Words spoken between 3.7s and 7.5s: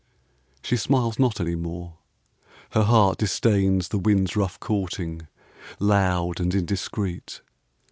The wind's rough courting, loud and indiscreet.